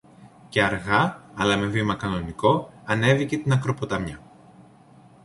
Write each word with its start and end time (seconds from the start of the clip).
και 0.49 0.63
αργά, 0.63 1.23
αλλά 1.35 1.57
με 1.57 1.65
βήμα 1.65 1.95
κανονικό, 1.95 2.71
ανέβηκε 2.83 3.37
την 3.37 3.51
ακροποταμιά 3.53 4.19